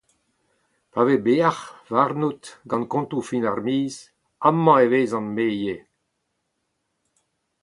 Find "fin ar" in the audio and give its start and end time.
3.29-3.59